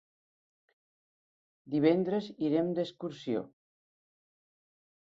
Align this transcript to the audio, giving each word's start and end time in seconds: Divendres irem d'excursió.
Divendres 1.75 2.31
irem 2.49 2.75
d'excursió. 2.83 3.47